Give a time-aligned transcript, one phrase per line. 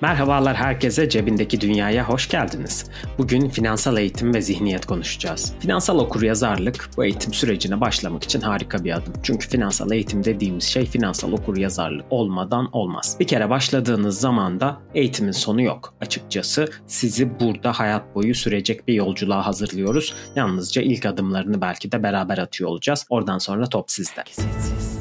[0.00, 2.90] Merhabalar herkese Cebindeki Dünyaya hoş geldiniz.
[3.18, 5.54] Bugün finansal eğitim ve zihniyet konuşacağız.
[5.60, 9.12] Finansal okuryazarlık bu eğitim sürecine başlamak için harika bir adım.
[9.22, 13.16] Çünkü finansal eğitim dediğimiz şey finansal okuryazarlık olmadan olmaz.
[13.20, 15.94] Bir kere başladığınız zaman da eğitimin sonu yok.
[16.00, 20.14] Açıkçası sizi burada hayat boyu sürecek bir yolculuğa hazırlıyoruz.
[20.34, 23.06] Yalnızca ilk adımlarını belki de beraber atıyor olacağız.
[23.10, 24.24] Oradan sonra top sizde.
[24.30, 24.95] Sessiz.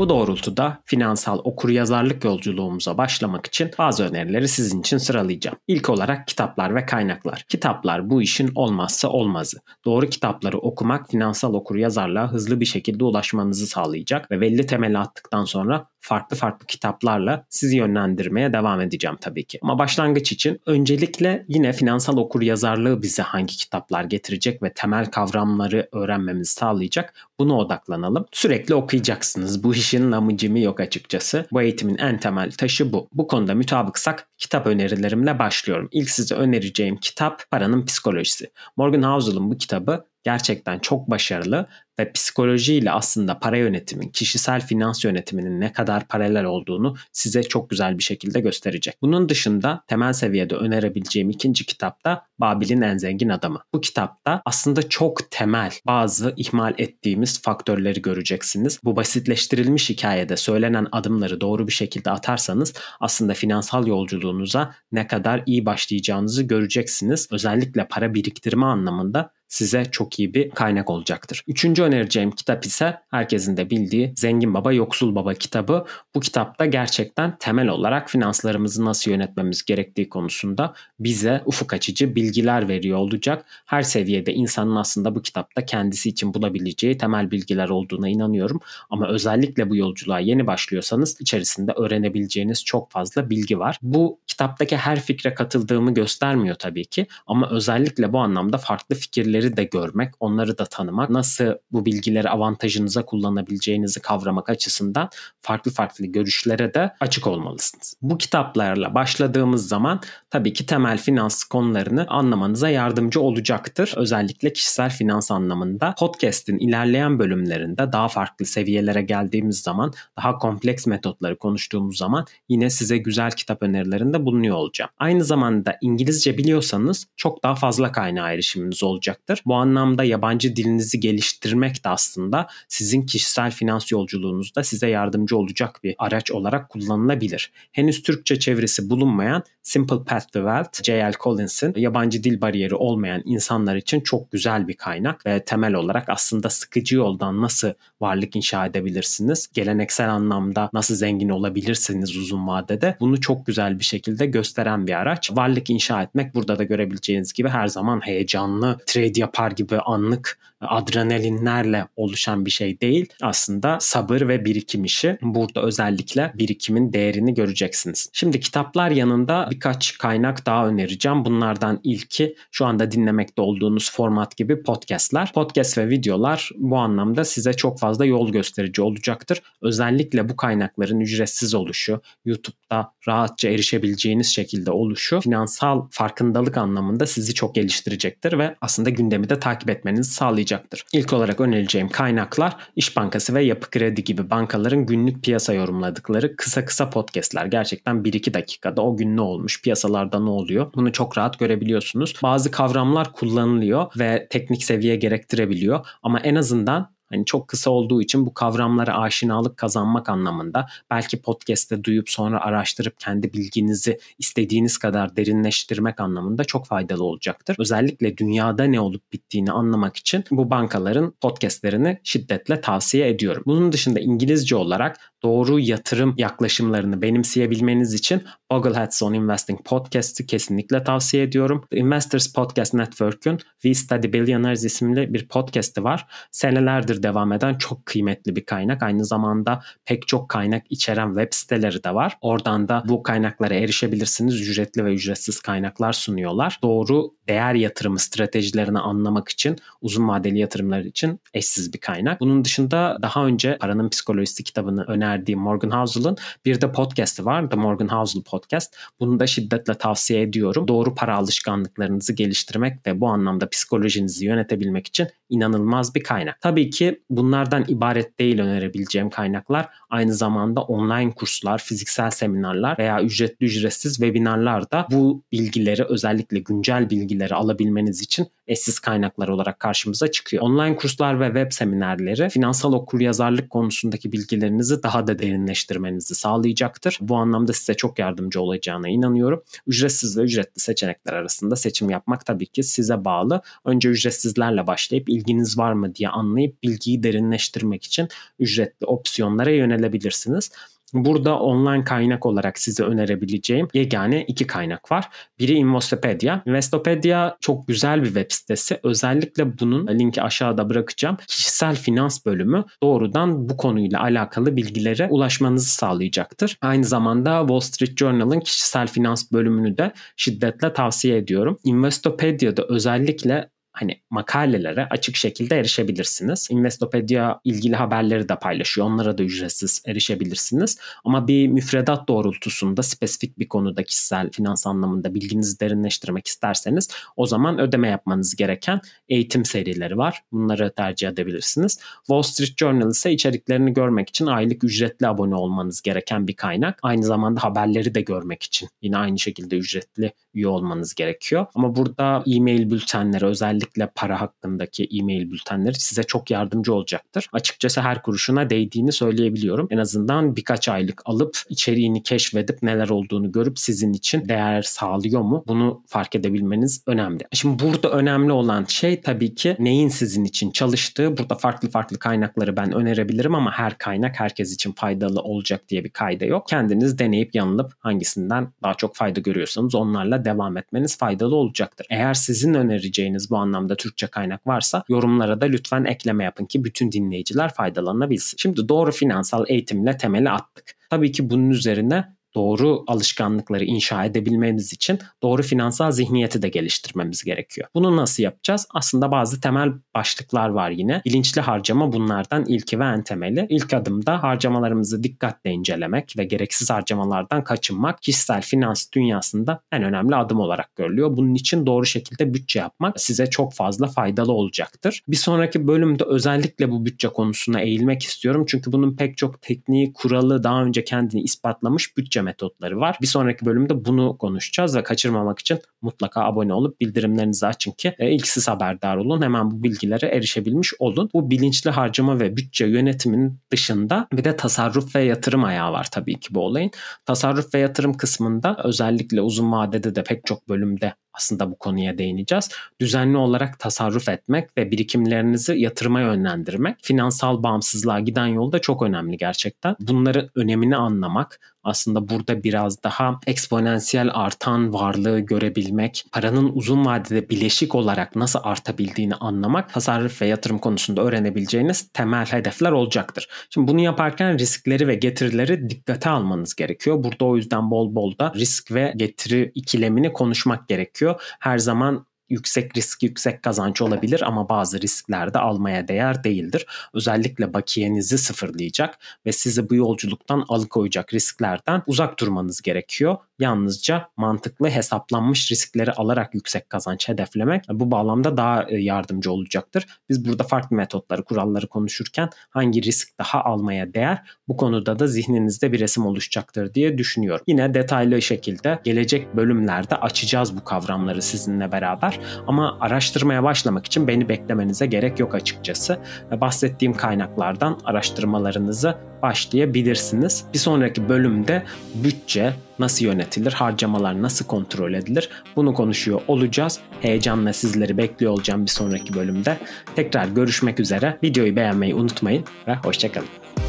[0.00, 5.56] Bu doğrultuda finansal okuryazarlık yolculuğumuza başlamak için bazı önerileri sizin için sıralayacağım.
[5.68, 7.44] İlk olarak kitaplar ve kaynaklar.
[7.48, 9.60] Kitaplar bu işin olmazsa olmazı.
[9.84, 15.86] Doğru kitapları okumak finansal okuryazarlığa hızlı bir şekilde ulaşmanızı sağlayacak ve belli temeli attıktan sonra
[16.00, 19.58] farklı farklı kitaplarla sizi yönlendirmeye devam edeceğim tabii ki.
[19.62, 25.88] Ama başlangıç için öncelikle yine finansal okur yazarlığı bize hangi kitaplar getirecek ve temel kavramları
[25.92, 28.26] öğrenmemizi sağlayacak buna odaklanalım.
[28.32, 29.64] Sürekli okuyacaksınız.
[29.64, 31.46] Bu işin namıcımı yok açıkçası.
[31.52, 33.08] Bu eğitimin en temel taşı bu.
[33.12, 35.88] Bu konuda mütabıksak kitap önerilerimle başlıyorum.
[35.92, 38.50] İlk size önereceğim kitap Paranın Psikolojisi.
[38.76, 41.66] Morgan Housel'ın bu kitabı gerçekten çok başarılı
[42.00, 47.98] ve psikolojiyle aslında para yönetimin, kişisel finans yönetiminin ne kadar paralel olduğunu size çok güzel
[47.98, 48.94] bir şekilde gösterecek.
[49.02, 53.62] Bunun dışında temel seviyede önerebileceğim ikinci kitap da Babil'in en zengin adamı.
[53.74, 58.80] Bu kitapta aslında çok temel bazı ihmal ettiğimiz faktörleri göreceksiniz.
[58.84, 63.86] Bu basitleştirilmiş hikayede söylenen adımları doğru bir şekilde atarsanız aslında finansal
[64.30, 67.28] yolculuğunuza ne kadar iyi başlayacağınızı göreceksiniz.
[67.32, 71.44] Özellikle para biriktirme anlamında size çok iyi bir kaynak olacaktır.
[71.46, 75.86] Üçüncü önereceğim kitap ise herkesin de bildiği Zengin Baba Yoksul Baba kitabı.
[76.14, 82.98] Bu kitapta gerçekten temel olarak finanslarımızı nasıl yönetmemiz gerektiği konusunda bize ufuk açıcı bilgiler veriyor
[82.98, 83.44] olacak.
[83.66, 88.60] Her seviyede insanın aslında bu kitapta kendisi için bulabileceği temel bilgiler olduğuna inanıyorum.
[88.90, 93.78] Ama özellikle bu yolculuğa yeni başlıyorsanız içerisinde öğrenebileceğiniz çok fazla bilgi var.
[93.82, 99.64] Bu kitaptaki her fikre katıldığımı göstermiyor tabii ki ama özellikle bu anlamda farklı fikirleri de
[99.64, 105.08] görmek, onları da tanımak, nasıl bu bilgileri avantajınıza kullanabileceğinizi kavramak açısından
[105.40, 107.94] farklı farklı görüşlere de açık olmalısınız.
[108.02, 110.00] Bu kitaplarla başladığımız zaman
[110.30, 113.92] tabii ki temel finans konularını anlamanıza yardımcı olacaktır.
[113.96, 121.38] Özellikle kişisel finans anlamında podcast'in ilerleyen bölümlerinde daha farklı seviyelere geldiğimiz zaman daha kompleks metotları
[121.38, 124.90] konuştuğumuz zaman yine size güzel kitap önerilerinde bulunuyor olacağım.
[124.98, 129.29] Aynı zamanda İngilizce biliyorsanız çok daha fazla kaynağa erişiminiz olacaktır.
[129.46, 135.94] Bu anlamda yabancı dilinizi geliştirmek de aslında sizin kişisel finans yolculuğunuzda size yardımcı olacak bir
[135.98, 137.52] araç olarak kullanılabilir.
[137.72, 141.12] Henüz Türkçe çevirisi bulunmayan Simple Path to Wealth, J.L.
[141.20, 146.50] Collins'in yabancı dil bariyeri olmayan insanlar için çok güzel bir kaynak ve temel olarak aslında
[146.50, 153.46] sıkıcı yoldan nasıl varlık inşa edebilirsiniz, geleneksel anlamda nasıl zengin olabilirsiniz uzun vadede bunu çok
[153.46, 155.30] güzel bir şekilde gösteren bir araç.
[155.32, 161.86] Varlık inşa etmek burada da görebileceğiniz gibi her zaman heyecanlı, trade yapar gibi anlık adrenalinlerle
[161.96, 163.06] oluşan bir şey değil.
[163.22, 165.18] Aslında sabır ve birikim işi.
[165.22, 168.10] Burada özellikle birikimin değerini göreceksiniz.
[168.12, 171.24] Şimdi kitaplar yanında birkaç kaynak daha önereceğim.
[171.24, 175.32] Bunlardan ilki şu anda dinlemekte olduğunuz format gibi podcastler.
[175.32, 179.42] Podcast ve videolar bu anlamda size çok fazla yol gösterici olacaktır.
[179.62, 187.54] Özellikle bu kaynakların ücretsiz oluşu, YouTube'da rahatça erişebileceğiniz şekilde oluşu finansal farkındalık anlamında sizi çok
[187.54, 190.12] geliştirecektir ve aslında gündemi de takip etmenizi
[190.50, 190.84] sağlayacaktır.
[190.92, 196.64] İlk olarak önereceğim kaynaklar İş Bankası ve Yapı Kredi gibi bankaların günlük piyasa yorumladıkları kısa
[196.64, 197.46] kısa podcastler.
[197.46, 202.14] Gerçekten 1-2 dakikada o gün ne olmuş, piyasalarda ne oluyor bunu çok rahat görebiliyorsunuz.
[202.22, 208.26] Bazı kavramlar kullanılıyor ve teknik seviye gerektirebiliyor ama en azından Hani çok kısa olduğu için
[208.26, 216.00] bu kavramlara aşinalık kazanmak anlamında belki podcast'te duyup sonra araştırıp kendi bilginizi istediğiniz kadar derinleştirmek
[216.00, 217.56] anlamında çok faydalı olacaktır.
[217.58, 223.42] Özellikle dünyada ne olup bittiğini anlamak için bu bankaların podcast'lerini şiddetle tavsiye ediyorum.
[223.46, 231.22] Bunun dışında İngilizce olarak doğru yatırım yaklaşımlarını benimseyebilmeniz için Bogleheads on Investing podcast'ı kesinlikle tavsiye
[231.22, 231.64] ediyorum.
[231.70, 236.06] The Investors Podcast Network'ün We Study Billionaires isimli bir podcast'ı var.
[236.30, 238.82] Senelerdir devam eden çok kıymetli bir kaynak.
[238.82, 242.18] Aynı zamanda pek çok kaynak içeren web siteleri de var.
[242.20, 244.40] Oradan da bu kaynaklara erişebilirsiniz.
[244.40, 246.58] Ücretli ve ücretsiz kaynaklar sunuyorlar.
[246.62, 252.20] Doğru değer yatırımı stratejilerini anlamak için uzun vadeli yatırımlar için eşsiz bir kaynak.
[252.20, 257.50] Bunun dışında daha önce Paranın Psikolojisi kitabını öner önerdiğim Morgan Housel'ın bir de podcast'i var.
[257.50, 258.76] The Morgan Housel Podcast.
[259.00, 260.68] Bunu da şiddetle tavsiye ediyorum.
[260.68, 266.40] Doğru para alışkanlıklarınızı geliştirmek ve bu anlamda psikolojinizi yönetebilmek için inanılmaz bir kaynak.
[266.40, 269.68] Tabii ki bunlardan ibaret değil önerebileceğim kaynaklar.
[269.90, 276.90] Aynı zamanda online kurslar, fiziksel seminarlar veya ücretli ücretsiz webinarlar da bu bilgileri özellikle güncel
[276.90, 280.42] bilgileri alabilmeniz için eşsiz kaynaklar olarak karşımıza çıkıyor.
[280.42, 286.98] Online kurslar ve web seminerleri finansal okuryazarlık konusundaki bilgilerinizi daha da derinleştirmenizi sağlayacaktır.
[287.00, 289.42] Bu anlamda size çok yardımcı olacağına inanıyorum.
[289.66, 293.42] Ücretsiz ve ücretli seçenekler arasında seçim yapmak tabii ki size bağlı.
[293.64, 298.08] Önce ücretsizlerle başlayıp ilginiz var mı diye anlayıp bilgiyi derinleştirmek için
[298.38, 300.50] ücretli opsiyonlara yönelebilirsiniz.
[300.94, 305.08] Burada online kaynak olarak size önerebileceğim yegane iki kaynak var.
[305.38, 306.42] Biri Investopedia.
[306.46, 308.80] Investopedia çok güzel bir web sitesi.
[308.82, 311.16] Özellikle bunun linki aşağıda bırakacağım.
[311.26, 316.56] Kişisel finans bölümü doğrudan bu konuyla alakalı bilgilere ulaşmanızı sağlayacaktır.
[316.62, 321.58] Aynı zamanda Wall Street Journal'ın kişisel finans bölümünü de şiddetle tavsiye ediyorum.
[321.64, 326.48] Investopedia'da özellikle hani makalelere açık şekilde erişebilirsiniz.
[326.50, 328.86] Investopedia ilgili haberleri de paylaşıyor.
[328.86, 330.78] Onlara da ücretsiz erişebilirsiniz.
[331.04, 337.58] Ama bir müfredat doğrultusunda spesifik bir konuda kişisel finans anlamında bilginizi derinleştirmek isterseniz o zaman
[337.58, 340.22] ödeme yapmanız gereken eğitim serileri var.
[340.32, 341.80] Bunları tercih edebilirsiniz.
[341.98, 346.78] Wall Street Journal ise içeriklerini görmek için aylık ücretli abone olmanız gereken bir kaynak.
[346.82, 351.46] Aynı zamanda haberleri de görmek için yine aynı şekilde ücretli üye olmanız gerekiyor.
[351.54, 357.26] Ama burada e-mail bültenleri özellikle para hakkındaki e-mail bültenleri size çok yardımcı olacaktır.
[357.32, 359.66] Açıkçası her kuruşuna değdiğini söyleyebiliyorum.
[359.70, 365.44] En azından birkaç aylık alıp içeriğini keşfedip neler olduğunu görüp sizin için değer sağlıyor mu?
[365.48, 367.24] Bunu fark edebilmeniz önemli.
[367.32, 371.16] Şimdi burada önemli olan şey tabii ki neyin sizin için çalıştığı.
[371.16, 375.90] Burada farklı farklı kaynakları ben önerebilirim ama her kaynak herkes için faydalı olacak diye bir
[375.90, 376.48] kayda yok.
[376.48, 381.86] Kendiniz deneyip yanılıp hangisinden daha çok fayda görüyorsanız onlarla devam etmeniz faydalı olacaktır.
[381.90, 386.92] Eğer sizin önereceğiniz bu anlamda Türkçe kaynak varsa yorumlara da lütfen ekleme yapın ki bütün
[386.92, 388.36] dinleyiciler faydalanabilsin.
[388.38, 390.76] Şimdi doğru finansal eğitimle temeli attık.
[390.90, 397.68] Tabii ki bunun üzerine doğru alışkanlıkları inşa edebilmemiz için doğru finansal zihniyeti de geliştirmemiz gerekiyor.
[397.74, 398.66] Bunu nasıl yapacağız?
[398.74, 401.02] Aslında bazı temel başlıklar var yine.
[401.04, 403.46] Bilinçli harcama bunlardan ilki ve en temeli.
[403.48, 410.40] İlk adımda harcamalarımızı dikkatle incelemek ve gereksiz harcamalardan kaçınmak kişisel finans dünyasında en önemli adım
[410.40, 411.16] olarak görülüyor.
[411.16, 415.02] Bunun için doğru şekilde bütçe yapmak size çok fazla faydalı olacaktır.
[415.08, 418.44] Bir sonraki bölümde özellikle bu bütçe konusuna eğilmek istiyorum.
[418.48, 422.96] Çünkü bunun pek çok tekniği, kuralı daha önce kendini ispatlamış bütçe bütçe metotları var.
[423.00, 428.10] Bir sonraki bölümde bunu konuşacağız ve kaçırmamak için mutlaka abone olup bildirimlerinizi açın ki e,
[428.10, 429.22] ilk siz haberdar olun.
[429.22, 431.10] Hemen bu bilgilere erişebilmiş olun.
[431.14, 436.20] Bu bilinçli harcama ve bütçe yönetiminin dışında bir de tasarruf ve yatırım ayağı var tabii
[436.20, 436.70] ki bu olayın.
[437.06, 442.50] Tasarruf ve yatırım kısmında özellikle uzun vadede de pek çok bölümde aslında bu konuya değineceğiz.
[442.80, 449.76] Düzenli olarak tasarruf etmek ve birikimlerinizi yatırıma yönlendirmek finansal bağımsızlığa giden yolda çok önemli gerçekten.
[449.80, 457.74] Bunların önemini anlamak, aslında burada biraz daha eksponansiyel artan varlığı görebilmek, paranın uzun vadede bileşik
[457.74, 463.28] olarak nasıl artabildiğini anlamak, tasarruf ve yatırım konusunda öğrenebileceğiniz temel hedefler olacaktır.
[463.50, 467.04] Şimdi bunu yaparken riskleri ve getirileri dikkate almanız gerekiyor.
[467.04, 471.22] Burada o yüzden bol bol da risk ve getiri ikilemini konuşmak gerekiyor.
[471.40, 476.66] Her zaman yüksek risk yüksek kazanç olabilir ama bazı riskler de almaya değer değildir.
[476.94, 483.16] Özellikle bakiyenizi sıfırlayacak ve sizi bu yolculuktan alıkoyacak risklerden uzak durmanız gerekiyor.
[483.38, 489.86] Yalnızca mantıklı hesaplanmış riskleri alarak yüksek kazanç hedeflemek bu bağlamda daha e, yardımcı olacaktır.
[490.08, 495.72] Biz burada farklı metotları, kuralları konuşurken hangi risk daha almaya değer bu konuda da zihninizde
[495.72, 497.44] bir resim oluşacaktır diye düşünüyorum.
[497.46, 502.19] Yine detaylı şekilde gelecek bölümlerde açacağız bu kavramları sizinle beraber.
[502.46, 505.98] Ama araştırmaya başlamak için beni beklemenize gerek yok açıkçası.
[506.40, 510.44] Bahsettiğim kaynaklardan araştırmalarınızı başlayabilirsiniz.
[510.54, 511.62] Bir sonraki bölümde
[511.94, 516.80] bütçe nasıl yönetilir, harcamalar nasıl kontrol edilir bunu konuşuyor olacağız.
[517.00, 519.58] Heyecanla sizleri bekliyor olacağım bir sonraki bölümde.
[519.96, 521.18] Tekrar görüşmek üzere.
[521.22, 523.59] Videoyu beğenmeyi unutmayın ve hoşçakalın.